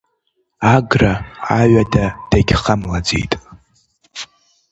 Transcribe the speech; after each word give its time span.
Агра 0.75 1.13
аҩада 1.59 2.05
дагьхамлаӡеит. 2.29 3.33